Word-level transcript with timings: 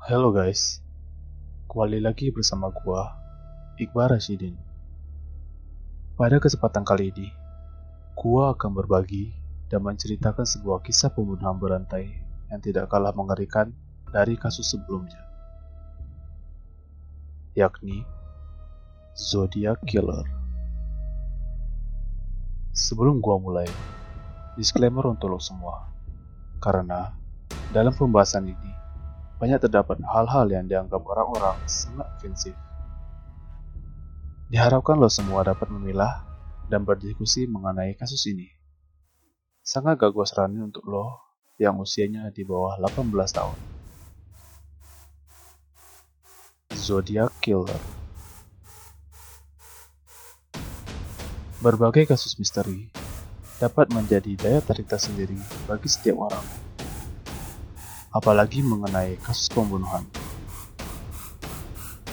Halo 0.00 0.32
guys, 0.32 0.80
kembali 1.68 2.00
lagi 2.00 2.32
bersama 2.32 2.72
gua, 2.72 3.20
Iqbal 3.76 4.16
Rashidin. 4.16 4.56
Pada 6.16 6.40
kesempatan 6.40 6.88
kali 6.88 7.12
ini, 7.12 7.28
gua 8.16 8.56
akan 8.56 8.80
berbagi 8.80 9.36
dan 9.68 9.84
menceritakan 9.84 10.48
sebuah 10.48 10.80
kisah 10.88 11.12
pembunuhan 11.12 11.60
berantai 11.60 12.16
yang 12.48 12.64
tidak 12.64 12.88
kalah 12.88 13.12
mengerikan 13.12 13.76
dari 14.08 14.40
kasus 14.40 14.72
sebelumnya, 14.72 15.20
yakni 17.52 18.00
Zodiac 19.12 19.84
Killer. 19.84 20.24
Sebelum 22.72 23.20
gua 23.20 23.36
mulai, 23.36 23.68
disclaimer 24.56 25.04
untuk 25.12 25.28
lo 25.28 25.36
semua, 25.36 25.92
karena 26.56 27.12
dalam 27.76 27.92
pembahasan 27.92 28.48
ini 28.48 28.69
banyak 29.40 29.56
terdapat 29.56 29.96
hal-hal 30.04 30.44
yang 30.52 30.68
dianggap 30.68 31.00
orang-orang 31.00 31.56
sangat 31.64 32.04
ofensif. 32.20 32.52
Diharapkan 34.52 35.00
lo 35.00 35.08
semua 35.08 35.40
dapat 35.40 35.72
memilah 35.72 36.28
dan 36.68 36.84
berdiskusi 36.84 37.48
mengenai 37.48 37.96
kasus 37.96 38.20
ini. 38.28 38.52
Sangat 39.64 39.96
gak 39.96 40.12
gue 40.12 40.26
saranin 40.28 40.68
untuk 40.68 40.84
lo 40.84 41.32
yang 41.56 41.80
usianya 41.80 42.28
di 42.28 42.44
bawah 42.44 42.76
18 42.84 43.08
tahun. 43.32 43.58
Zodiac 46.76 47.32
Killer 47.40 47.80
Berbagai 51.64 52.04
kasus 52.12 52.36
misteri 52.36 52.92
dapat 53.56 53.88
menjadi 53.88 54.36
daya 54.36 54.60
tarik 54.60 54.88
tersendiri 54.88 55.36
bagi 55.68 55.88
setiap 55.88 56.16
orang 56.28 56.69
apalagi 58.10 58.62
mengenai 58.62 59.14
kasus 59.22 59.46
pembunuhan. 59.50 60.02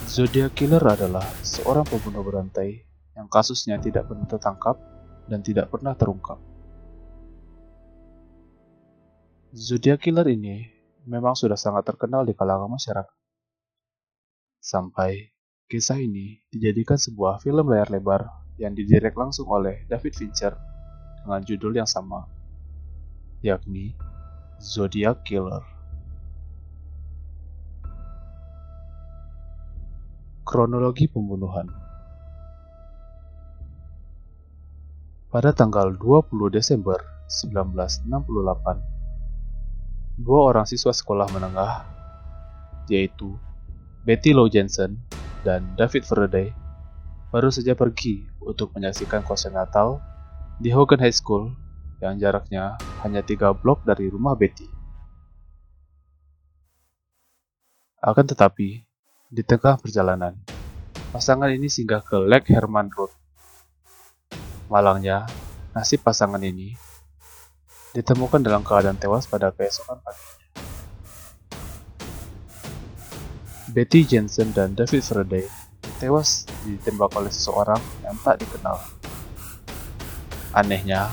Zodiac 0.08 0.54
Killer 0.58 0.82
adalah 0.82 1.26
seorang 1.46 1.86
pembunuh 1.86 2.26
berantai 2.26 2.86
yang 3.18 3.26
kasusnya 3.30 3.82
tidak 3.82 4.10
pernah 4.10 4.26
tertangkap 4.30 4.78
dan 5.26 5.42
tidak 5.42 5.70
pernah 5.74 5.98
terungkap. 5.98 6.38
Zodiac 9.58 10.02
Killer 10.02 10.26
ini 10.30 10.70
memang 11.10 11.34
sudah 11.34 11.58
sangat 11.58 11.86
terkenal 11.86 12.26
di 12.26 12.38
kalangan 12.38 12.70
masyarakat. 12.70 13.18
Sampai 14.62 15.34
kisah 15.66 15.98
ini 15.98 16.42
dijadikan 16.50 17.00
sebuah 17.00 17.42
film 17.42 17.74
layar 17.74 17.90
lebar 17.90 18.26
yang 18.58 18.74
didirek 18.74 19.14
langsung 19.14 19.50
oleh 19.50 19.86
David 19.86 20.14
Fincher 20.14 20.54
dengan 21.22 21.42
judul 21.44 21.78
yang 21.78 21.90
sama, 21.90 22.26
yakni 23.42 23.94
Zodiac 24.58 25.22
Killer. 25.22 25.77
Kronologi 30.48 31.12
pembunuhan 31.12 31.68
Pada 35.28 35.52
tanggal 35.52 35.92
20 36.00 36.56
Desember 36.56 37.04
1968, 37.28 40.24
dua 40.24 40.40
orang 40.48 40.64
siswa 40.64 40.96
sekolah 40.96 41.28
menengah, 41.36 41.84
yaitu 42.88 43.36
Betty 44.08 44.32
Lou 44.32 44.48
Jensen 44.48 45.04
dan 45.44 45.68
David 45.76 46.08
Faraday, 46.08 46.56
baru 47.28 47.52
saja 47.52 47.76
pergi 47.76 48.24
untuk 48.40 48.72
menyaksikan 48.72 49.28
konser 49.28 49.52
Natal 49.52 50.00
di 50.64 50.72
Hogan 50.72 51.04
High 51.04 51.12
School 51.12 51.52
yang 52.00 52.24
jaraknya 52.24 52.80
hanya 53.04 53.20
tiga 53.20 53.52
blok 53.52 53.84
dari 53.84 54.08
rumah 54.08 54.40
Betty. 54.40 54.72
Akan 58.00 58.24
tetapi, 58.24 58.87
di 59.28 59.44
tengah 59.44 59.76
perjalanan, 59.76 60.40
pasangan 61.12 61.52
ini 61.52 61.68
singgah 61.68 62.00
ke 62.00 62.16
Lake 62.16 62.48
Herman 62.48 62.88
Road. 62.96 63.12
Malangnya, 64.72 65.28
nasib 65.76 66.00
pasangan 66.00 66.40
ini 66.40 66.80
ditemukan 67.92 68.40
dalam 68.40 68.64
keadaan 68.64 68.96
tewas 68.96 69.28
pada 69.28 69.52
keesokan 69.52 70.00
paginya. 70.00 70.36
Betty 73.68 74.08
Jensen 74.08 74.56
dan 74.56 74.80
David 74.80 75.04
Faraday 75.04 75.44
tewas 76.00 76.48
ditembak 76.64 77.12
oleh 77.20 77.28
seseorang 77.28 77.84
yang 78.08 78.16
tak 78.24 78.40
dikenal. 78.40 78.80
Anehnya, 80.56 81.12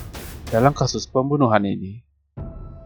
dalam 0.54 0.70
kasus 0.70 1.10
pembunuhan 1.10 1.66
ini, 1.66 2.06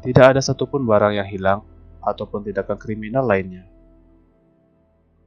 tidak 0.00 0.32
ada 0.32 0.40
satupun 0.40 0.88
barang 0.88 1.20
yang 1.20 1.28
hilang 1.28 1.60
ataupun 2.00 2.48
tindakan 2.48 2.80
kriminal 2.80 3.28
lainnya. 3.28 3.77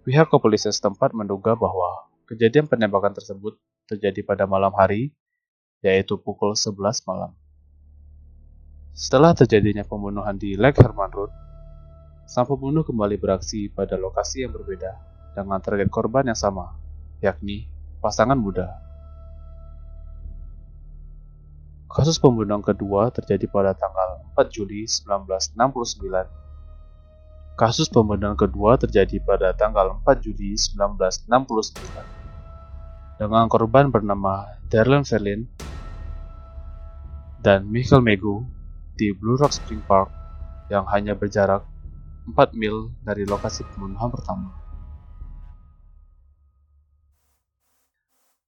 Pihak 0.02 0.34
kepolisian 0.34 0.74
setempat 0.74 1.14
menduga 1.14 1.54
bahwa 1.54 2.10
kejadian 2.26 2.66
penembakan 2.66 3.14
tersebut 3.14 3.62
terjadi 3.86 4.26
pada 4.26 4.50
malam 4.50 4.74
hari, 4.74 5.14
yaitu 5.86 6.18
pukul 6.18 6.58
11 6.58 7.06
malam. 7.06 7.38
Setelah 8.98 9.38
terjadinya 9.38 9.86
pembunuhan 9.86 10.42
di 10.42 10.58
Lake 10.58 10.82
Herman 10.82 11.14
Road, 11.14 11.30
sang 12.26 12.50
pembunuh 12.50 12.82
kembali 12.82 13.22
beraksi 13.22 13.70
pada 13.70 13.94
lokasi 13.94 14.42
yang 14.42 14.58
berbeda 14.58 14.90
dengan 15.38 15.62
target 15.62 15.94
korban 15.94 16.34
yang 16.34 16.40
sama, 16.40 16.74
yakni 17.22 17.70
pasangan 18.02 18.42
muda. 18.42 18.74
Kasus 21.94 22.18
pembunuhan 22.18 22.66
kedua 22.66 23.14
terjadi 23.14 23.46
pada 23.54 23.78
tanggal 23.78 24.26
4 24.34 24.50
Juli 24.50 24.90
1969 24.90 26.41
Kasus 27.62 27.94
pembunuhan 27.94 28.34
kedua 28.34 28.74
terjadi 28.74 29.22
pada 29.22 29.54
tanggal 29.54 30.02
4 30.02 30.18
Juli 30.18 30.58
1969 30.58 33.22
dengan 33.22 33.46
korban 33.46 33.94
bernama 33.94 34.50
Darren 34.66 35.06
Verlin 35.06 35.46
dan 37.38 37.70
Michael 37.70 38.02
Megu 38.02 38.50
di 38.98 39.14
Blue 39.14 39.38
Rock 39.38 39.54
Spring 39.54 39.78
Park 39.86 40.10
yang 40.74 40.90
hanya 40.90 41.14
berjarak 41.14 41.62
4 42.34 42.58
mil 42.58 42.90
dari 43.06 43.30
lokasi 43.30 43.62
pembunuhan 43.70 44.10
pertama. 44.10 44.58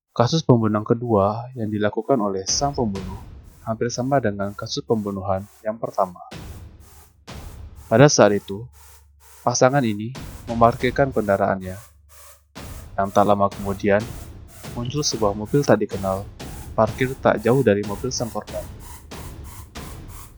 Kasus 0.09 0.41
pembunuhan 0.41 0.81
kedua 0.81 1.53
yang 1.53 1.69
dilakukan 1.69 2.17
oleh 2.17 2.49
sang 2.49 2.73
pembunuh 2.73 3.21
hampir 3.61 3.93
sama 3.93 4.17
dengan 4.17 4.57
kasus 4.57 4.81
pembunuhan 4.81 5.45
yang 5.61 5.77
pertama. 5.77 6.17
Pada 7.85 8.09
saat 8.09 8.33
itu, 8.33 8.65
Pasangan 9.43 9.83
ini 9.83 10.15
memarkirkan 10.47 11.11
kendaraannya. 11.11 11.75
Yang 12.95 13.09
tak 13.11 13.27
lama 13.27 13.51
kemudian, 13.51 13.99
muncul 14.71 15.03
sebuah 15.03 15.35
mobil 15.35 15.59
tak 15.67 15.83
dikenal, 15.83 16.23
parkir 16.71 17.11
tak 17.19 17.43
jauh 17.43 17.59
dari 17.59 17.83
mobil 17.83 18.07
sang 18.07 18.31
korban. 18.31 18.63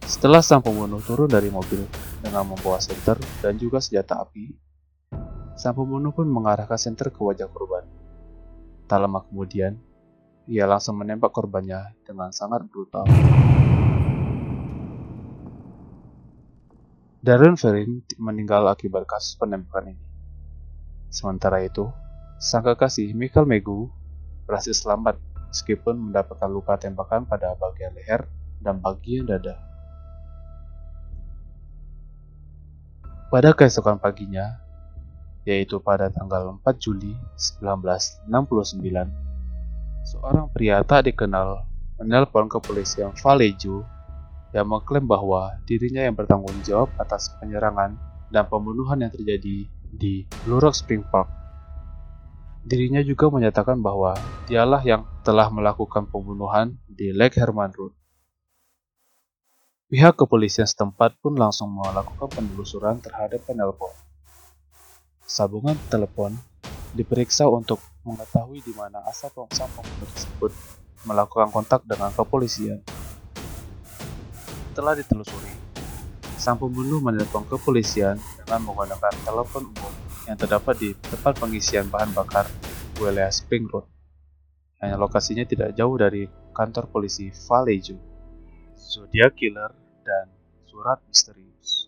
Setelah 0.09 0.41
sang 0.41 0.65
pembunuh 0.65 0.97
turun 1.05 1.29
dari 1.29 1.53
mobil 1.53 1.85
dengan 2.17 2.49
membawa 2.49 2.81
senter 2.81 3.21
dan 3.45 3.61
juga 3.61 3.77
senjata 3.77 4.25
api, 4.25 4.57
sang 5.53 5.77
pembunuh 5.77 6.09
pun 6.09 6.25
mengarahkan 6.25 6.81
senter 6.81 7.13
ke 7.13 7.21
wajah 7.21 7.45
korban. 7.53 7.85
Tak 8.89 9.05
lama 9.05 9.21
kemudian, 9.21 9.77
ia 10.49 10.65
langsung 10.65 10.97
menembak 10.97 11.29
korbannya 11.29 11.93
dengan 12.01 12.33
sangat 12.33 12.65
brutal. 12.65 13.05
Darren 17.25 17.57
Ferin 17.57 18.05
meninggal 18.21 18.69
akibat 18.69 19.09
kasus 19.09 19.33
penembakan 19.33 19.97
ini. 19.97 20.05
Sementara 21.09 21.57
itu, 21.65 21.89
sang 22.37 22.61
kekasih 22.61 23.17
Michael 23.17 23.49
Megu 23.49 23.89
berhasil 24.45 24.77
selamat 24.77 25.17
meskipun 25.49 25.97
mendapatkan 25.97 26.45
luka 26.45 26.77
tembakan 26.77 27.25
pada 27.25 27.57
bagian 27.57 27.97
leher 27.97 28.29
dan 28.61 28.77
bagian 28.77 29.25
dada. 29.25 29.57
Pada 33.33 33.57
keesokan 33.57 33.97
paginya, 33.97 34.61
yaitu 35.49 35.81
pada 35.81 36.13
tanggal 36.13 36.61
4 36.61 36.77
Juli 36.77 37.17
1969, 37.41 38.29
seorang 40.05 40.45
pria 40.53 40.85
tak 40.85 41.09
dikenal 41.09 41.65
menelpon 41.97 42.45
kepolisian 42.45 43.17
Vallejo 43.17 43.94
yang 44.55 44.71
mengklaim 44.71 45.03
bahwa 45.03 45.59
dirinya 45.67 45.99
yang 46.07 46.15
bertanggung 46.15 46.55
jawab 46.63 46.87
atas 46.95 47.27
penyerangan 47.43 47.99
dan 48.31 48.47
pembunuhan 48.47 49.03
yang 49.03 49.11
terjadi 49.11 49.67
di 49.91 50.23
Blue 50.47 50.63
Rock 50.63 50.79
Spring 50.79 51.03
Park. 51.03 51.27
Dirinya 52.63 53.03
juga 53.03 53.27
menyatakan 53.27 53.83
bahwa 53.83 54.15
dialah 54.47 54.79
yang 54.87 55.03
telah 55.27 55.51
melakukan 55.51 56.07
pembunuhan 56.07 56.79
di 56.87 57.11
Lake 57.11 57.35
Herman 57.35 57.75
Road. 57.75 57.91
Pihak 59.91 60.17
kepolisian 60.17 60.65
setempat 60.65 61.19
pun 61.19 61.37
langsung 61.37 61.69
melakukan 61.69 62.31
penelusuran 62.31 62.97
terhadap 63.03 63.43
penelpon. 63.45 63.93
Sabungan 65.27 65.77
telepon 65.91 66.33
diperiksa 66.95 67.45
untuk 67.45 67.83
mengetahui 68.07 68.63
di 68.63 68.73
mana 68.73 69.03
asal 69.05 69.29
pemesan 69.35 69.67
pembunuh 69.75 70.09
tersebut 70.15 70.51
melakukan 71.05 71.53
kontak 71.53 71.85
dengan 71.85 72.09
kepolisian. 72.15 72.81
Setelah 74.75 74.99
ditelusuri, 74.99 75.55
sang 76.35 76.59
pembunuh 76.59 76.99
menelpon 76.99 77.47
kepolisian 77.47 78.19
dengan 78.43 78.59
menggunakan 78.59 79.15
telepon 79.23 79.71
umum 79.71 79.93
yang 80.27 80.35
terdapat 80.35 80.75
di 80.75 80.91
tempat 80.99 81.39
pengisian 81.39 81.87
bahan 81.87 82.11
bakar 82.11 82.43
Wilayah 82.99 83.31
Spring 83.31 83.71
Road. 83.71 83.87
Hanya 84.83 84.99
lokasinya 84.99 85.47
tidak 85.47 85.79
jauh 85.79 85.95
dari 85.95 86.27
kantor 86.51 86.91
polisi 86.91 87.31
Vallejo. 87.47 87.95
Zodiac 88.75 89.39
Killer 89.39 89.71
dan 90.03 90.27
Surat 90.67 90.99
Misterius. 91.07 91.87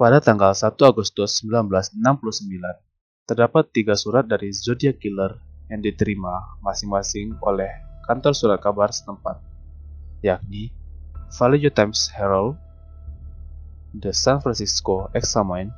Pada 0.00 0.16
tanggal 0.24 0.56
1 0.56 0.64
Agustus 0.80 1.44
1969, 1.44 3.28
terdapat 3.28 3.68
tiga 3.68 4.00
surat 4.00 4.24
dari 4.24 4.48
Zodiac 4.48 4.96
Killer 4.96 5.44
yang 5.68 5.84
diterima 5.84 6.56
masing-masing 6.64 7.36
oleh 7.44 7.68
kantor 8.08 8.32
surat 8.32 8.56
kabar 8.64 8.88
setempat, 8.88 9.49
yakni 10.20 10.72
Vallejo 11.30 11.70
Times 11.70 12.10
Herald, 12.12 12.58
The 13.96 14.10
San 14.10 14.42
Francisco 14.42 15.08
Examine, 15.16 15.70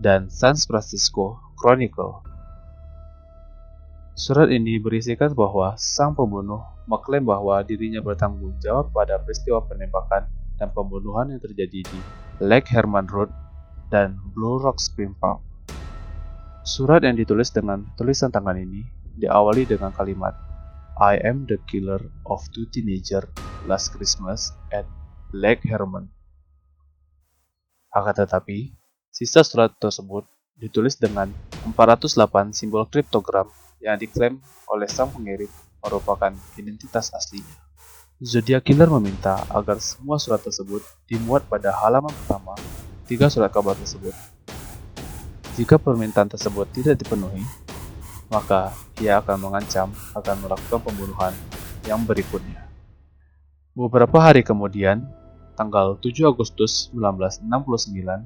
dan 0.00 0.32
San 0.32 0.58
Francisco 0.58 1.38
Chronicle. 1.56 2.24
Surat 4.12 4.52
ini 4.52 4.76
berisikan 4.76 5.32
bahwa 5.32 5.72
sang 5.80 6.12
pembunuh 6.12 6.60
mengklaim 6.84 7.24
bahwa 7.24 7.60
dirinya 7.64 8.04
bertanggung 8.04 8.56
jawab 8.60 8.92
pada 8.92 9.16
peristiwa 9.20 9.64
penembakan 9.64 10.28
dan 10.60 10.68
pembunuhan 10.74 11.32
yang 11.32 11.40
terjadi 11.40 11.80
di 11.84 11.98
Lake 12.42 12.68
Herman 12.68 13.08
Road, 13.08 13.30
dan 13.92 14.16
Blue 14.32 14.56
Rock 14.56 14.80
Spring 14.80 15.12
Park. 15.20 15.44
Surat 16.64 17.04
yang 17.04 17.14
ditulis 17.14 17.52
dengan 17.52 17.84
tulisan 18.00 18.32
tangan 18.32 18.56
ini 18.56 18.80
diawali 19.20 19.68
dengan 19.68 19.92
kalimat 19.92 20.32
I 21.00 21.16
am 21.24 21.48
the 21.48 21.56
killer 21.64 22.04
of 22.28 22.44
two 22.52 22.68
teenagers 22.68 23.24
last 23.64 23.96
Christmas 23.96 24.52
at 24.68 24.84
Lake 25.32 25.64
Herman. 25.64 26.12
Akan 27.88 28.12
tetapi, 28.12 28.76
sisa 29.08 29.40
surat 29.40 29.72
tersebut 29.80 30.28
ditulis 30.60 31.00
dengan 31.00 31.32
408 31.64 32.52
simbol 32.52 32.84
kriptogram 32.92 33.48
yang 33.80 33.96
diklaim 33.96 34.44
oleh 34.68 34.84
sang 34.84 35.08
pengirim 35.08 35.48
merupakan 35.80 36.36
identitas 36.60 37.08
aslinya. 37.16 37.56
Zodiac 38.20 38.62
Killer 38.62 38.92
meminta 38.92 39.48
agar 39.48 39.80
semua 39.80 40.20
surat 40.20 40.44
tersebut 40.44 40.84
dimuat 41.08 41.48
pada 41.48 41.72
halaman 41.72 42.12
pertama 42.12 42.52
tiga 43.08 43.32
surat 43.32 43.48
kabar 43.48 43.74
tersebut. 43.80 44.12
Jika 45.56 45.80
permintaan 45.80 46.28
tersebut 46.32 46.68
tidak 46.72 47.00
dipenuhi, 47.00 47.44
maka 48.32 48.72
ia 48.96 49.20
akan 49.20 49.36
mengancam 49.36 49.92
akan 50.16 50.36
melakukan 50.40 50.80
pembunuhan 50.80 51.36
yang 51.84 52.00
berikutnya. 52.00 52.64
Beberapa 53.76 54.16
hari 54.16 54.40
kemudian, 54.40 55.04
tanggal 55.52 56.00
7 56.00 56.32
Agustus 56.32 56.88
1969, 56.96 58.24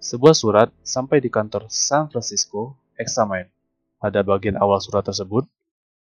sebuah 0.00 0.34
surat 0.36 0.68
sampai 0.80 1.20
di 1.20 1.28
kantor 1.28 1.68
San 1.68 2.08
Francisco 2.08 2.80
Examine. 2.96 3.52
Pada 4.00 4.24
bagian 4.24 4.56
awal 4.56 4.80
surat 4.80 5.04
tersebut, 5.04 5.44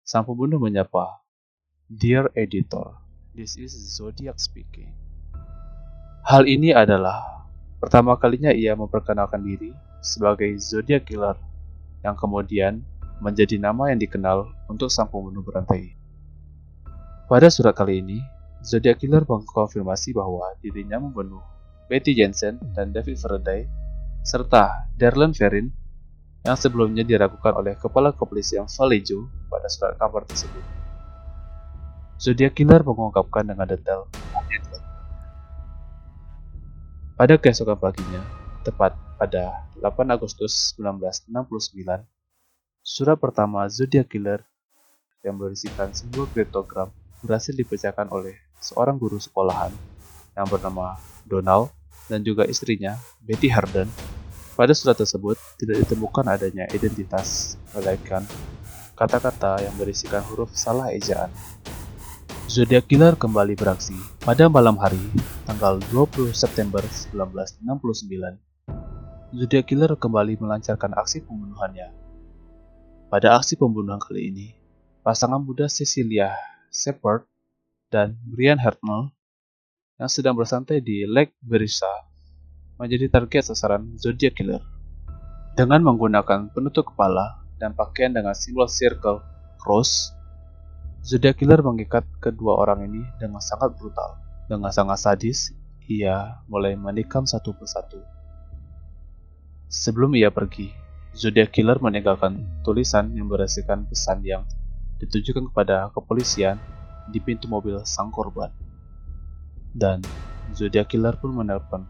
sang 0.04 0.24
pembunuh 0.24 0.60
menyapa 0.60 1.20
Dear 1.92 2.32
Editor, 2.36 2.96
this 3.36 3.60
is 3.60 3.72
Zodiac 3.72 4.40
speaking. 4.40 4.96
Hal 6.28 6.48
ini 6.48 6.72
adalah 6.76 7.48
pertama 7.80 8.16
kalinya 8.20 8.52
ia 8.52 8.76
memperkenalkan 8.76 9.44
diri 9.44 9.72
sebagai 10.04 10.52
Zodiac 10.60 11.08
Killer, 11.08 11.40
yang 12.04 12.16
kemudian 12.20 12.84
menjadi 13.20 13.60
nama 13.60 13.92
yang 13.92 14.00
dikenal 14.00 14.48
untuk 14.72 14.88
sang 14.88 15.12
pembunuh 15.12 15.44
berantai. 15.44 15.96
Pada 17.30 17.52
surat 17.52 17.78
kali 17.78 18.02
ini, 18.02 18.20
Zodiac 18.66 19.00
Killer 19.00 19.24
mengkonfirmasi 19.24 20.18
bahwa 20.18 20.52
dirinya 20.60 21.00
membunuh 21.00 21.44
Betty 21.88 22.18
Jensen 22.18 22.60
dan 22.76 22.92
David 22.92 23.16
Faraday, 23.20 23.70
serta 24.24 24.90
Darlene 25.00 25.34
Ferrin 25.34 25.72
yang 26.44 26.56
sebelumnya 26.56 27.04
diragukan 27.04 27.56
oleh 27.56 27.76
kepala 27.76 28.16
kepolisian 28.16 28.68
Vallejo 28.68 29.28
pada 29.52 29.68
surat 29.68 29.96
kabar 30.00 30.24
tersebut. 30.28 30.64
Zodiac 32.20 32.52
Killer 32.52 32.84
mengungkapkan 32.84 33.48
dengan 33.48 33.64
detail 33.64 34.12
Pada 37.20 37.36
keesokan 37.36 37.76
paginya, 37.76 38.24
tepat 38.64 38.96
pada 39.20 39.68
8 39.84 40.08
Agustus 40.08 40.72
1969, 40.80 42.08
surat 42.90 43.22
pertama 43.22 43.70
Zodiac 43.70 44.10
Killer 44.10 44.42
yang 45.22 45.38
berisikan 45.38 45.94
sebuah 45.94 46.26
kriptogram 46.34 46.90
berhasil 47.22 47.54
dipecahkan 47.54 48.10
oleh 48.10 48.34
seorang 48.58 48.98
guru 48.98 49.22
sekolahan 49.22 49.70
yang 50.34 50.50
bernama 50.50 50.98
Donald 51.22 51.70
dan 52.10 52.26
juga 52.26 52.50
istrinya 52.50 52.98
Betty 53.22 53.46
Harden. 53.46 53.86
Pada 54.58 54.74
surat 54.74 54.98
tersebut 54.98 55.38
tidak 55.62 55.86
ditemukan 55.86 56.34
adanya 56.34 56.66
identitas, 56.74 57.62
melainkan 57.78 58.26
kata-kata 58.98 59.62
yang 59.62 59.78
berisikan 59.78 60.26
huruf 60.26 60.50
salah 60.58 60.90
ejaan. 60.90 61.30
Zodiac 62.50 62.90
Killer 62.90 63.14
kembali 63.14 63.54
beraksi 63.54 63.94
pada 64.18 64.50
malam 64.50 64.82
hari, 64.82 65.14
tanggal 65.46 65.78
20 65.94 66.34
September 66.34 66.82
1969. 66.82 67.54
Zodiac 69.38 69.66
Killer 69.70 69.94
kembali 69.94 70.42
melancarkan 70.42 70.98
aksi 70.98 71.22
pembunuhannya. 71.22 72.09
Pada 73.10 73.42
aksi 73.42 73.58
pembunuhan 73.58 73.98
kali 73.98 74.30
ini, 74.30 74.54
pasangan 75.02 75.42
muda 75.42 75.66
Cecilia 75.66 76.30
Shepard 76.70 77.26
dan 77.90 78.14
Brian 78.22 78.62
Hartnell 78.62 79.10
yang 79.98 80.06
sedang 80.06 80.38
bersantai 80.38 80.78
di 80.78 81.10
Lake 81.10 81.34
Berisa 81.42 81.90
menjadi 82.78 83.10
target 83.10 83.50
sasaran 83.50 83.98
Zodiac 83.98 84.38
Killer. 84.38 84.62
Dengan 85.58 85.82
menggunakan 85.90 86.54
penutup 86.54 86.94
kepala 86.94 87.42
dan 87.58 87.74
pakaian 87.74 88.14
dengan 88.14 88.38
simbol 88.38 88.70
circle 88.70 89.26
cross 89.58 90.14
Zodiac 91.02 91.42
Killer 91.42 91.66
mengikat 91.66 92.06
kedua 92.22 92.62
orang 92.62 92.94
ini 92.94 93.02
dengan 93.18 93.42
sangat 93.42 93.74
brutal. 93.74 94.22
Dengan 94.46 94.70
sangat 94.70 95.02
sadis, 95.02 95.50
ia 95.90 96.46
mulai 96.46 96.78
menikam 96.78 97.26
satu 97.26 97.58
persatu. 97.58 98.06
Sebelum 99.66 100.14
ia 100.14 100.30
pergi, 100.30 100.70
Zodiac 101.18 101.50
Killer 101.50 101.82
meninggalkan 101.82 102.62
tulisan 102.62 103.10
yang 103.18 103.26
berisikan 103.26 103.90
pesan 103.90 104.22
yang 104.22 104.46
ditujukan 105.02 105.50
kepada 105.50 105.90
kepolisian 105.90 106.62
di 107.10 107.18
pintu 107.18 107.50
mobil 107.50 107.82
sang 107.82 108.14
korban. 108.14 108.54
Dan 109.74 110.06
Zodiac 110.54 110.90
Killer 110.90 111.18
pun 111.18 111.34
menelpon 111.34 111.86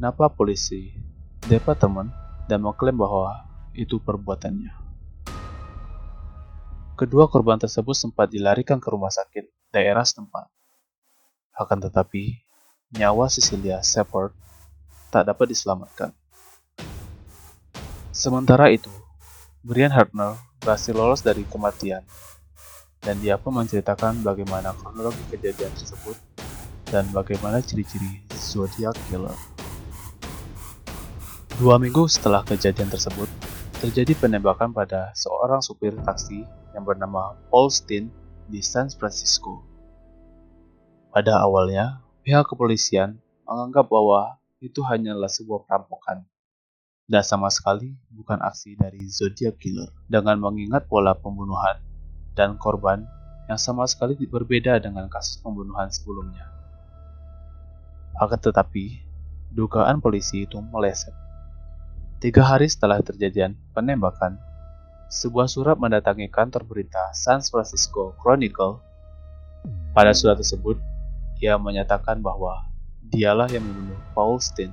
Napa 0.00 0.32
Polisi 0.32 0.96
Departemen 1.44 2.08
dan 2.48 2.64
mengklaim 2.64 2.96
bahwa 2.96 3.44
itu 3.76 4.00
perbuatannya. 4.00 4.72
Kedua 6.94 7.26
korban 7.26 7.58
tersebut 7.58 7.92
sempat 7.92 8.30
dilarikan 8.30 8.80
ke 8.80 8.88
rumah 8.88 9.10
sakit 9.10 9.74
daerah 9.74 10.06
setempat. 10.06 10.46
Akan 11.52 11.82
tetapi, 11.82 12.38
nyawa 12.94 13.26
Cecilia 13.26 13.82
Shepard 13.82 14.32
tak 15.10 15.26
dapat 15.26 15.50
diselamatkan. 15.50 16.14
Sementara 18.14 18.70
itu, 18.70 18.94
Brian 19.66 19.90
Hartner 19.90 20.38
berhasil 20.62 20.94
lolos 20.94 21.18
dari 21.18 21.42
kematian, 21.50 22.06
dan 23.02 23.18
dia 23.18 23.34
pun 23.34 23.50
menceritakan 23.50 24.22
bagaimana 24.22 24.70
kronologi 24.70 25.18
kejadian 25.34 25.74
tersebut 25.74 26.14
dan 26.94 27.10
bagaimana 27.10 27.58
ciri-ciri 27.58 28.22
Zodiac 28.30 28.94
Killer. 29.10 29.34
Dua 31.58 31.74
minggu 31.82 32.06
setelah 32.06 32.46
kejadian 32.46 32.86
tersebut, 32.86 33.26
terjadi 33.82 34.14
penembakan 34.14 34.70
pada 34.70 35.10
seorang 35.18 35.58
supir 35.58 35.90
taksi 36.06 36.46
yang 36.70 36.86
bernama 36.86 37.34
Paul 37.50 37.66
Steen 37.66 38.14
di 38.46 38.62
San 38.62 38.94
Francisco. 38.94 39.66
Pada 41.10 41.42
awalnya, 41.42 41.98
pihak 42.22 42.46
kepolisian 42.46 43.18
menganggap 43.42 43.90
bahwa 43.90 44.38
itu 44.62 44.86
hanyalah 44.86 45.26
sebuah 45.26 45.66
perampokan 45.66 46.22
dan 47.04 47.22
sama 47.24 47.52
sekali 47.52 47.96
bukan 48.12 48.40
aksi 48.40 48.76
dari 48.80 49.02
Zodiac 49.08 49.60
Killer 49.60 49.92
dengan 50.08 50.40
mengingat 50.40 50.88
pola 50.88 51.12
pembunuhan 51.12 51.80
dan 52.32 52.56
korban 52.56 53.04
yang 53.48 53.60
sama 53.60 53.84
sekali 53.84 54.16
berbeda 54.16 54.80
dengan 54.80 55.06
kasus 55.12 55.36
pembunuhan 55.40 55.92
sebelumnya. 55.92 56.48
Akan 58.16 58.40
tetapi, 58.40 59.04
dugaan 59.52 60.00
polisi 60.00 60.48
itu 60.48 60.56
meleset 60.62 61.12
Tiga 62.24 62.40
hari 62.40 62.64
setelah 62.72 63.04
terjadian 63.04 63.52
penembakan, 63.76 64.40
sebuah 65.12 65.44
surat 65.44 65.76
mendatangi 65.76 66.32
kantor 66.32 66.64
berita 66.64 67.12
San 67.12 67.44
Francisco 67.44 68.16
Chronicle. 68.16 68.80
Pada 69.92 70.16
surat 70.16 70.40
tersebut, 70.40 70.80
ia 71.36 71.60
menyatakan 71.60 72.24
bahwa 72.24 72.64
dialah 73.12 73.44
yang 73.52 73.60
membunuh 73.68 74.00
Paul 74.16 74.40
Steen. 74.40 74.72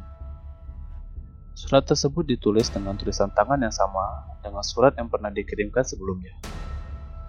Surat 1.61 1.85
tersebut 1.85 2.25
ditulis 2.25 2.73
dengan 2.73 2.97
tulisan 2.97 3.29
tangan 3.29 3.61
yang 3.61 3.69
sama 3.69 4.25
dengan 4.41 4.65
surat 4.65 4.97
yang 4.97 5.05
pernah 5.13 5.29
dikirimkan 5.29 5.85
sebelumnya. 5.85 6.33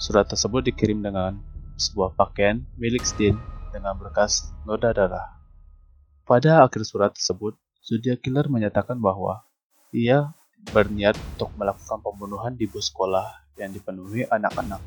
Surat 0.01 0.25
tersebut 0.25 0.73
dikirim 0.73 1.05
dengan 1.05 1.37
sebuah 1.77 2.17
pakaian 2.17 2.65
milik 2.81 3.05
Steen 3.05 3.37
dengan 3.77 3.93
berkas 3.93 4.49
noda 4.65 4.89
darah. 4.97 5.37
Pada 6.25 6.65
akhir 6.65 6.81
surat 6.89 7.12
tersebut, 7.12 7.61
Zodiac 7.85 8.25
Killer 8.25 8.49
menyatakan 8.49 8.97
bahwa 8.97 9.45
ia 9.93 10.33
berniat 10.73 11.12
untuk 11.37 11.53
melakukan 11.61 12.01
pembunuhan 12.01 12.57
di 12.57 12.65
bus 12.65 12.89
sekolah 12.89 13.29
yang 13.61 13.69
dipenuhi 13.69 14.25
anak-anak. 14.33 14.81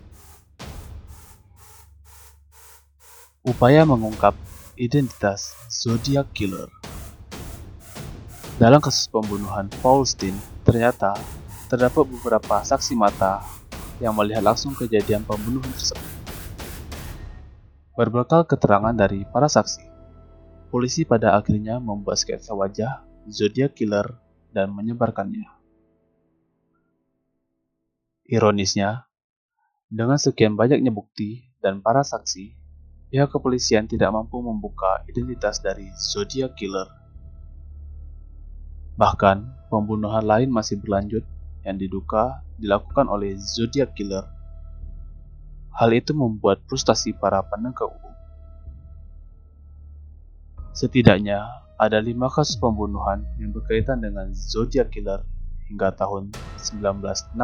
Upaya 3.45 3.85
mengungkap 3.85 4.33
identitas 4.73 5.53
Zodiac 5.69 6.33
Killer 6.33 6.65
Dalam 8.55 8.79
kasus 8.79 9.11
pembunuhan 9.11 9.67
Paul 9.83 10.07
Steen, 10.07 10.31
ternyata 10.63 11.11
terdapat 11.67 12.07
beberapa 12.07 12.63
saksi 12.63 12.95
mata 12.95 13.43
yang 13.99 14.15
melihat 14.15 14.39
langsung 14.47 14.71
kejadian 14.71 15.27
pembunuhan 15.27 15.67
tersebut. 15.75 16.07
Berbekal 17.99 18.47
keterangan 18.47 18.95
dari 18.95 19.27
para 19.27 19.51
saksi, 19.51 19.83
polisi 20.71 21.03
pada 21.03 21.35
akhirnya 21.35 21.83
membuat 21.83 22.15
sketsa 22.15 22.55
wajah 22.55 23.03
Zodiac 23.27 23.75
Killer 23.75 24.07
dan 24.55 24.71
menyebarkannya. 24.71 25.51
Ironisnya, 28.31 29.03
dengan 29.91 30.15
sekian 30.15 30.55
banyaknya 30.55 30.95
bukti 30.95 31.43
dan 31.59 31.83
para 31.83 32.07
saksi, 32.07 32.55
pihak 33.11 33.35
kepolisian 33.35 33.83
tidak 33.83 34.15
mampu 34.15 34.39
membuka 34.39 35.03
identitas 35.11 35.59
dari 35.59 35.91
Zodiac 35.99 36.55
Killer. 36.55 37.04
Bahkan, 38.95 39.67
pembunuhan 39.67 40.23
lain 40.23 40.47
masih 40.47 40.79
berlanjut 40.79 41.27
yang 41.67 41.75
diduga 41.75 42.39
dilakukan 42.55 43.11
oleh 43.11 43.35
Zodiac 43.35 43.91
Killer. 43.91 44.23
Hal 45.75 45.91
itu 45.91 46.15
membuat 46.15 46.63
frustasi 46.71 47.11
para 47.11 47.43
penegak 47.43 47.91
hukum. 47.91 48.13
Setidaknya, 50.71 51.43
ada 51.75 51.99
lima 51.99 52.31
kasus 52.31 52.55
pembunuhan 52.55 53.27
yang 53.35 53.51
berkaitan 53.51 53.99
dengan 53.99 54.31
Zodiac 54.31 54.87
Killer 54.95 55.27
hingga 55.67 55.91
tahun 55.91 56.31
1969 56.55 57.35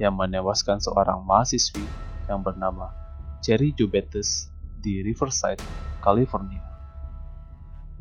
yang 0.00 0.14
menewaskan 0.16 0.76
seorang 0.84 1.24
mahasiswi 1.24 1.84
yang 2.28 2.44
bernama 2.44 2.92
Cherry 3.40 3.72
Jubetes 3.72 4.52
di 4.84 5.00
Riverside, 5.00 5.62
California. 6.04 6.71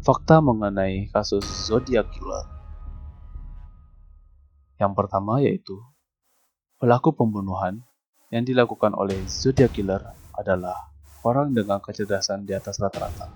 Fakta 0.01 0.41
mengenai 0.41 1.13
kasus 1.13 1.46
Zodiac 1.46 2.10
Killer. 2.10 2.41
Yang 4.81 4.98
pertama 4.98 5.38
yaitu 5.46 5.77
pelaku 6.81 7.13
pembunuhan 7.13 7.86
yang 8.34 8.41
dilakukan 8.41 8.98
oleh 8.98 9.22
Zodiac 9.29 9.70
Killer 9.70 10.01
adalah 10.34 10.89
orang 11.22 11.53
dengan 11.53 11.77
kecerdasan 11.77 12.50
di 12.50 12.58
atas 12.58 12.81
rata-rata. 12.81 13.29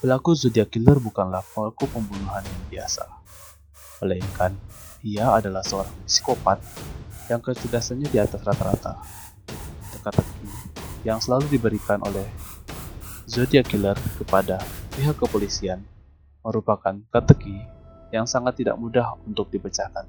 Pelaku 0.00 0.32
Zodiac 0.32 0.72
Killer 0.72 0.96
bukanlah 0.96 1.44
pelaku 1.52 1.84
pembunuhan 1.84 2.40
yang 2.40 2.64
biasa, 2.72 3.04
melainkan 4.00 4.56
ia 5.04 5.36
adalah 5.36 5.60
seorang 5.60 5.92
psikopat 6.08 6.64
yang 7.28 7.44
kecerdasannya 7.44 8.08
di 8.08 8.16
atas 8.16 8.40
rata-rata. 8.40 9.04
Teka-teki 9.92 10.48
yang 11.04 11.20
selalu 11.20 11.44
diberikan 11.52 12.00
oleh 12.08 12.24
Zodiac 13.28 13.68
Killer 13.68 14.00
kepada 14.16 14.64
pihak 14.94 15.18
kepolisian 15.18 15.82
merupakan 16.46 16.94
teka 17.10 17.66
yang 18.14 18.30
sangat 18.30 18.62
tidak 18.62 18.78
mudah 18.78 19.18
untuk 19.26 19.50
dipecahkan. 19.50 20.06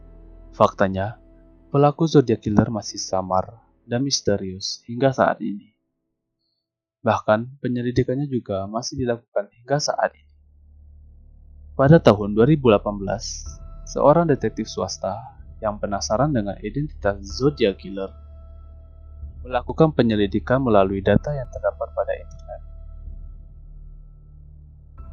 Faktanya, 0.54 1.18
pelaku 1.74 2.06
Zodiac 2.06 2.46
Killer 2.46 2.70
masih 2.70 3.02
samar 3.02 3.66
dan 3.90 4.06
misterius 4.06 4.86
hingga 4.86 5.10
saat 5.10 5.42
ini. 5.42 5.74
Bahkan, 7.02 7.62
penyelidikannya 7.66 8.30
juga 8.30 8.70
masih 8.70 9.02
dilakukan 9.02 9.50
hingga 9.58 9.82
saat 9.82 10.14
ini. 10.14 10.34
Pada 11.74 11.98
tahun 11.98 12.38
2018, 12.38 12.78
seorang 13.90 14.30
detektif 14.30 14.70
swasta 14.70 15.18
yang 15.66 15.82
penasaran 15.82 16.30
dengan 16.30 16.62
identitas 16.62 17.26
Zodiac 17.26 17.82
Killer 17.82 18.14
melakukan 19.42 19.98
penyelidikan 19.98 20.62
melalui 20.62 21.02
data 21.02 21.34
yang 21.34 21.50
terdapat 21.50 21.90
pada 21.90 22.14
internet. 22.14 22.45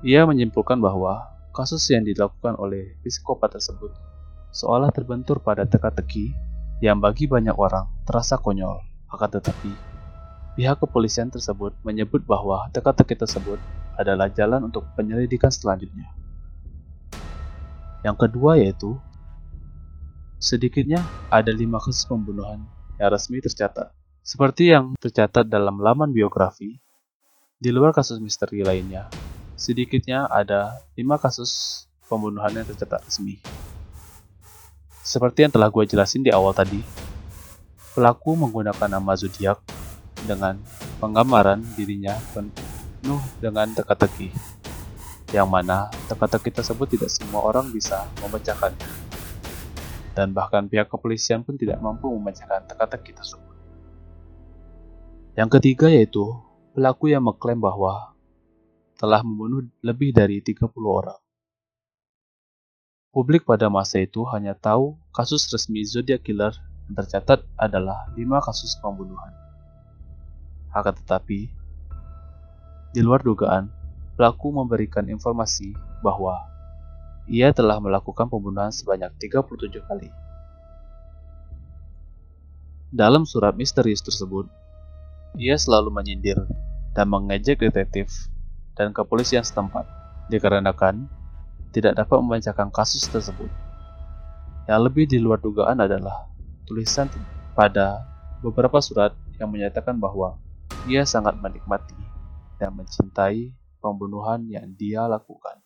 Ia 0.02 0.26
menyimpulkan 0.26 0.82
bahwa 0.82 1.30
kasus 1.54 1.86
yang 1.94 2.02
dilakukan 2.02 2.58
oleh 2.58 2.98
psikopat 3.06 3.54
tersebut 3.54 3.94
seolah 4.50 4.90
terbentur 4.90 5.38
pada 5.38 5.62
teka-teki 5.62 6.34
yang 6.82 6.98
bagi 6.98 7.30
banyak 7.30 7.54
orang 7.54 7.86
terasa 8.02 8.34
konyol. 8.34 8.82
Akan 9.06 9.30
tetapi, 9.30 9.70
pihak 10.58 10.82
kepolisian 10.82 11.30
tersebut 11.30 11.78
menyebut 11.86 12.26
bahwa 12.26 12.66
teka-teki 12.74 13.14
tersebut 13.14 13.62
adalah 13.94 14.26
jalan 14.26 14.66
untuk 14.66 14.82
penyelidikan 14.98 15.54
selanjutnya. 15.54 16.10
Yang 18.02 18.26
kedua 18.26 18.58
yaitu, 18.58 18.98
sedikitnya 20.42 20.98
ada 21.30 21.54
lima 21.54 21.78
kasus 21.78 22.02
pembunuhan 22.10 22.66
yang 22.98 23.08
resmi 23.14 23.38
tercatat. 23.38 23.94
Seperti 24.26 24.74
yang 24.74 24.98
tercatat 24.98 25.46
dalam 25.46 25.78
laman 25.78 26.10
biografi, 26.10 26.82
di 27.62 27.70
luar 27.70 27.94
kasus 27.94 28.18
misteri 28.18 28.66
lainnya, 28.66 29.06
sedikitnya 29.62 30.26
ada 30.26 30.82
lima 30.98 31.22
kasus 31.22 31.86
pembunuhan 32.10 32.50
yang 32.50 32.66
tercatat 32.66 32.98
resmi. 33.06 33.38
Seperti 35.06 35.46
yang 35.46 35.54
telah 35.54 35.70
gue 35.70 35.86
jelasin 35.86 36.26
di 36.26 36.34
awal 36.34 36.50
tadi, 36.50 36.82
pelaku 37.94 38.34
menggunakan 38.34 38.98
nama 38.98 39.14
zodiak 39.14 39.62
dengan 40.26 40.58
penggambaran 40.98 41.62
dirinya 41.78 42.18
penuh 42.34 43.22
dengan 43.38 43.70
teka-teki, 43.70 44.34
yang 45.30 45.46
mana 45.46 45.86
teka-teki 46.10 46.50
tersebut 46.50 46.98
tidak 46.98 47.10
semua 47.14 47.46
orang 47.46 47.70
bisa 47.70 48.10
membacakannya, 48.18 48.90
dan 50.18 50.34
bahkan 50.34 50.66
pihak 50.66 50.90
kepolisian 50.90 51.46
pun 51.46 51.54
tidak 51.54 51.78
mampu 51.78 52.10
membacakan 52.10 52.66
teka-teki 52.66 53.14
tersebut. 53.14 53.54
Yang 55.38 55.50
ketiga 55.58 55.86
yaitu 55.86 56.34
pelaku 56.74 57.14
yang 57.14 57.22
mengklaim 57.22 57.62
bahwa 57.62 58.11
telah 59.02 59.18
membunuh 59.26 59.66
lebih 59.82 60.14
dari 60.14 60.38
30 60.38 60.70
orang. 60.86 61.18
Publik 63.10 63.42
pada 63.42 63.66
masa 63.66 63.98
itu 63.98 64.22
hanya 64.30 64.54
tahu 64.54 64.94
kasus 65.10 65.50
resmi 65.50 65.82
Zodiac 65.82 66.22
Killer 66.22 66.54
yang 66.86 66.94
tercatat 66.94 67.42
adalah 67.58 68.06
5 68.14 68.46
kasus 68.46 68.78
pembunuhan. 68.78 69.34
Akan 70.70 70.94
tetapi, 70.94 71.50
di 72.94 73.00
luar 73.02 73.26
dugaan, 73.26 73.66
pelaku 74.14 74.54
memberikan 74.54 75.10
informasi 75.10 75.74
bahwa 75.98 76.38
ia 77.26 77.50
telah 77.50 77.82
melakukan 77.82 78.30
pembunuhan 78.30 78.70
sebanyak 78.70 79.10
37 79.18 79.82
kali. 79.82 80.14
Dalam 82.94 83.26
surat 83.26 83.58
misterius 83.58 83.98
tersebut, 83.98 84.46
ia 85.34 85.58
selalu 85.58 85.90
menyindir 85.90 86.38
dan 86.94 87.10
mengejek 87.10 87.66
detektif 87.66 88.31
dan 88.76 88.90
kepolisian 88.90 89.44
setempat 89.44 89.84
dikarenakan 90.32 91.08
tidak 91.72 91.96
dapat 91.96 92.16
membacakan 92.20 92.68
kasus 92.68 93.04
tersebut. 93.08 93.48
Yang 94.68 94.80
lebih 94.88 95.04
di 95.08 95.18
luar 95.18 95.40
dugaan 95.40 95.80
adalah 95.80 96.28
tulisan 96.68 97.08
pada 97.56 98.04
beberapa 98.44 98.78
surat 98.78 99.16
yang 99.40 99.50
menyatakan 99.50 99.98
bahwa 99.98 100.38
ia 100.86 101.02
sangat 101.02 101.34
menikmati 101.40 101.96
dan 102.60 102.76
mencintai 102.76 103.50
pembunuhan 103.82 104.46
yang 104.46 104.70
dia 104.78 105.04
lakukan. 105.08 105.58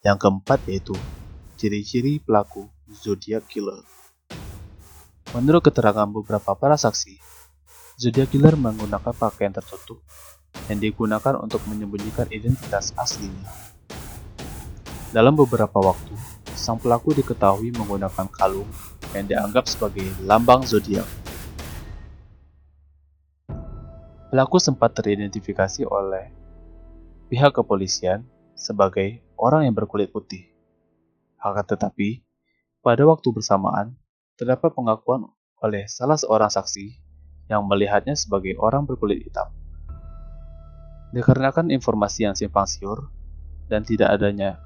Yang 0.00 0.16
keempat 0.22 0.60
yaitu 0.70 0.96
ciri-ciri 1.60 2.22
pelaku 2.22 2.70
Zodiac 2.88 3.44
Killer. 3.50 3.84
Menurut 5.36 5.60
keterangan 5.60 6.08
beberapa 6.08 6.56
para 6.56 6.74
saksi, 6.74 7.20
Zodiac 8.00 8.32
Killer 8.32 8.56
menggunakan 8.56 9.12
pakaian 9.12 9.52
tertutup 9.52 10.00
yang 10.70 10.78
digunakan 10.78 11.34
untuk 11.42 11.60
menyembunyikan 11.66 12.30
identitas 12.30 12.94
aslinya. 12.94 13.50
Dalam 15.10 15.34
beberapa 15.34 15.82
waktu, 15.82 16.14
sang 16.54 16.78
pelaku 16.78 17.18
diketahui 17.18 17.74
menggunakan 17.74 18.30
kalung 18.30 18.70
yang 19.10 19.26
dianggap 19.26 19.66
sebagai 19.66 20.06
lambang 20.22 20.62
zodiak. 20.62 21.06
Pelaku 24.30 24.62
sempat 24.62 24.94
teridentifikasi 24.94 25.82
oleh 25.90 26.30
pihak 27.26 27.50
kepolisian 27.50 28.22
sebagai 28.54 29.18
orang 29.34 29.66
yang 29.66 29.74
berkulit 29.74 30.14
putih. 30.14 30.46
Akan 31.42 31.66
tetapi, 31.66 32.22
pada 32.78 33.02
waktu 33.02 33.26
bersamaan, 33.34 33.98
terdapat 34.38 34.70
pengakuan 34.70 35.26
oleh 35.58 35.90
salah 35.90 36.14
seorang 36.14 36.48
saksi 36.48 36.94
yang 37.50 37.66
melihatnya 37.66 38.14
sebagai 38.14 38.54
orang 38.62 38.86
berkulit 38.86 39.20
hitam. 39.26 39.50
Dikarenakan 41.10 41.74
informasi 41.74 42.22
yang 42.22 42.38
simpang 42.38 42.70
siur 42.70 43.10
dan 43.66 43.82
tidak 43.82 44.14
adanya 44.14 44.62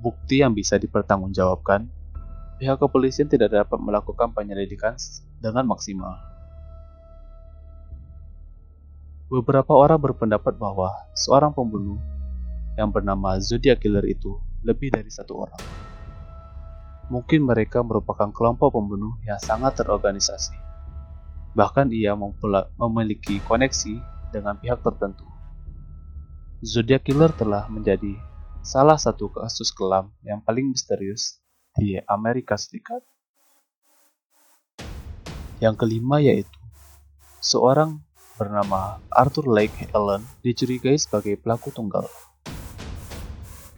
bukti 0.00 0.40
yang 0.40 0.56
bisa 0.56 0.80
dipertanggungjawabkan, 0.80 1.84
pihak 2.56 2.80
kepolisian 2.80 3.28
tidak 3.28 3.52
dapat 3.52 3.76
melakukan 3.76 4.32
penyelidikan 4.32 4.96
dengan 5.44 5.68
maksimal. 5.68 6.16
Beberapa 9.28 9.76
orang 9.76 10.00
berpendapat 10.00 10.56
bahwa 10.56 10.88
seorang 11.12 11.52
pembunuh 11.52 12.00
yang 12.80 12.88
bernama 12.88 13.36
Zodiac 13.36 13.84
Killer 13.84 14.08
itu 14.08 14.40
lebih 14.64 14.88
dari 14.88 15.12
satu 15.12 15.44
orang. 15.44 15.62
Mungkin 17.12 17.44
mereka 17.44 17.84
merupakan 17.84 18.32
kelompok 18.32 18.72
pembunuh 18.72 19.20
yang 19.28 19.36
sangat 19.36 19.84
terorganisasi. 19.84 20.56
Bahkan 21.52 21.92
ia 21.92 22.16
memiliki 22.80 23.44
koneksi 23.44 24.00
dengan 24.32 24.56
pihak 24.56 24.80
tertentu. 24.80 25.37
Zodiac 26.58 27.06
Killer 27.06 27.30
telah 27.38 27.70
menjadi 27.70 28.18
salah 28.66 28.98
satu 28.98 29.30
kasus 29.30 29.70
kelam 29.70 30.10
yang 30.26 30.42
paling 30.42 30.66
misterius 30.66 31.38
di 31.78 31.94
Amerika 32.10 32.58
Serikat. 32.58 32.98
Yang 35.62 35.74
kelima 35.78 36.18
yaitu 36.18 36.58
seorang 37.38 38.02
bernama 38.34 38.98
Arthur 39.06 39.46
Lake 39.46 39.86
Allen 39.94 40.26
dicurigai 40.42 40.98
sebagai 40.98 41.38
pelaku 41.38 41.70
tunggal. 41.70 42.10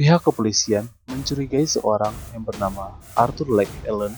Pihak 0.01 0.25
kepolisian 0.25 0.89
mencurigai 1.05 1.69
seorang 1.69 2.17
yang 2.33 2.49
bernama 2.49 2.97
Arthur 3.13 3.53
Lake 3.53 3.77
Allen 3.85 4.17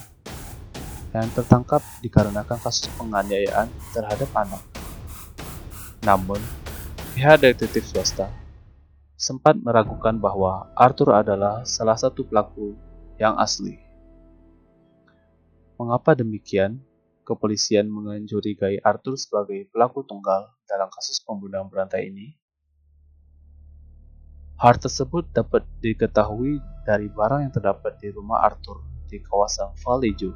yang 1.10 1.26
tertangkap 1.34 1.82
dikarenakan 1.98 2.62
kasus 2.62 2.86
penganiayaan 2.94 3.66
terhadap 3.90 4.30
anak. 4.38 4.62
Namun, 6.06 6.38
pihak 7.18 7.42
detektif 7.42 7.90
swasta 7.90 8.30
sempat 9.22 9.54
meragukan 9.62 10.18
bahwa 10.18 10.66
Arthur 10.74 11.14
adalah 11.14 11.62
salah 11.62 11.94
satu 11.94 12.26
pelaku 12.26 12.74
yang 13.22 13.38
asli. 13.38 13.78
Mengapa 15.78 16.18
demikian? 16.18 16.82
kepolisian 17.22 17.86
mencurigai 17.86 18.82
Arthur 18.82 19.14
sebagai 19.14 19.70
pelaku 19.70 20.02
tunggal 20.02 20.50
dalam 20.66 20.90
kasus 20.90 21.22
pembunuhan 21.22 21.70
berantai 21.70 22.10
ini. 22.10 22.34
Hal 24.58 24.78
tersebut 24.78 25.30
dapat 25.34 25.66
diketahui 25.82 26.58
dari 26.86 27.06
barang 27.10 27.46
yang 27.46 27.54
terdapat 27.54 27.98
di 27.98 28.10
rumah 28.10 28.42
Arthur 28.46 28.82
di 29.10 29.18
kawasan 29.22 29.74
Vallejo. 29.82 30.34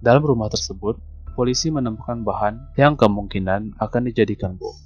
Dalam 0.00 0.24
rumah 0.24 0.52
tersebut, 0.52 1.00
polisi 1.32 1.72
menemukan 1.72 2.20
bahan 2.20 2.76
yang 2.76 2.96
kemungkinan 3.00 3.80
akan 3.80 4.02
dijadikan 4.12 4.60
bom. 4.60 4.85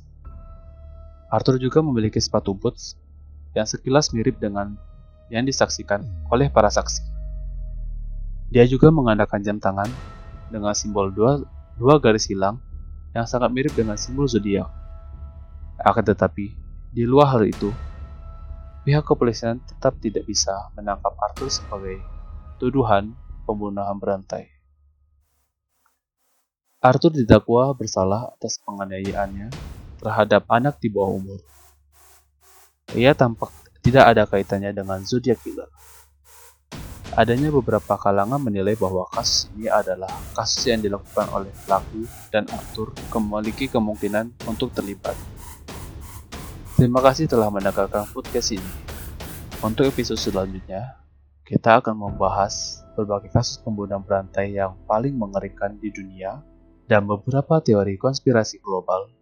Arthur 1.30 1.62
juga 1.62 1.78
memiliki 1.78 2.18
sepatu 2.18 2.58
boots 2.58 2.98
yang 3.54 3.62
sekilas 3.62 4.10
mirip 4.10 4.42
dengan 4.42 4.74
yang 5.30 5.46
disaksikan 5.46 6.02
oleh 6.26 6.50
para 6.50 6.66
saksi. 6.66 7.06
Dia 8.50 8.66
juga 8.66 8.90
mengandalkan 8.90 9.38
jam 9.46 9.62
tangan 9.62 9.94
dengan 10.50 10.74
simbol 10.74 11.14
dua, 11.14 11.38
dua 11.78 12.02
garis 12.02 12.26
hilang 12.26 12.58
yang 13.14 13.30
sangat 13.30 13.54
mirip 13.54 13.70
dengan 13.78 13.94
simbol 13.94 14.26
zodiak. 14.26 14.66
Akan 15.78 16.02
tetapi, 16.02 16.50
di 16.90 17.06
luar 17.06 17.30
hal 17.38 17.46
itu, 17.46 17.70
pihak 18.82 19.06
kepolisian 19.06 19.62
tetap 19.62 20.02
tidak 20.02 20.26
bisa 20.26 20.50
menangkap 20.74 21.14
Arthur 21.14 21.46
sebagai 21.46 22.02
tuduhan 22.58 23.14
pembunuhan 23.46 23.94
berantai. 24.02 24.50
Arthur 26.82 27.14
didakwa 27.14 27.70
bersalah 27.78 28.34
atas 28.34 28.58
penganiayaannya 28.66 29.46
terhadap 30.00 30.48
anak 30.48 30.80
di 30.80 30.88
bawah 30.88 31.20
umur. 31.20 31.40
Ia 32.96 33.14
tampak 33.14 33.52
tidak 33.80 34.04
ada 34.16 34.24
kaitannya 34.26 34.74
dengan 34.74 35.04
Zodiac 35.04 35.40
Killer. 35.44 35.68
Adanya 37.10 37.50
beberapa 37.50 37.98
kalangan 37.98 38.38
menilai 38.38 38.78
bahwa 38.78 39.02
kasus 39.10 39.50
ini 39.54 39.66
adalah 39.66 40.10
kasus 40.30 40.62
yang 40.70 40.78
dilakukan 40.78 41.26
oleh 41.34 41.50
pelaku 41.66 42.06
dan 42.30 42.46
Arthur 42.54 42.94
memiliki 43.18 43.66
kemungkinan 43.66 44.30
untuk 44.46 44.70
terlibat. 44.70 45.18
Terima 46.78 47.02
kasih 47.02 47.26
telah 47.26 47.50
mendengarkan 47.50 48.06
podcast 48.14 48.54
ini. 48.54 48.70
Untuk 49.60 49.90
episode 49.90 50.16
selanjutnya, 50.16 50.96
kita 51.44 51.82
akan 51.82 51.98
membahas 51.98 52.80
berbagai 52.94 53.34
kasus 53.34 53.58
pembunuhan 53.58 54.00
berantai 54.06 54.54
yang 54.54 54.78
paling 54.86 55.12
mengerikan 55.12 55.76
di 55.82 55.90
dunia 55.90 56.40
dan 56.86 57.10
beberapa 57.10 57.58
teori 57.58 57.98
konspirasi 57.98 58.62
global. 58.62 59.19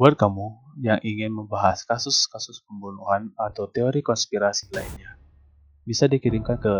Buat 0.00 0.16
kamu 0.16 0.56
yang 0.80 0.96
ingin 1.04 1.36
membahas 1.36 1.84
kasus-kasus 1.84 2.64
pembunuhan 2.64 3.28
atau 3.36 3.68
teori 3.68 4.00
konspirasi 4.00 4.72
lainnya, 4.72 5.20
bisa 5.84 6.08
dikirimkan 6.08 6.56
ke 6.56 6.72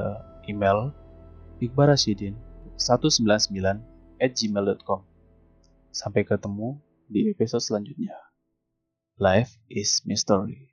email 0.49 0.97
iqbarasyidin199 1.61 3.61
at 4.17 4.33
gmail.com. 4.33 5.05
Sampai 5.93 6.25
ketemu 6.25 6.81
di 7.05 7.29
episode 7.29 7.61
selanjutnya. 7.61 8.17
Life 9.21 9.61
is 9.69 10.01
mystery. 10.09 10.72